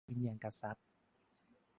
[0.09, 0.85] วิญญาณกทรัพย์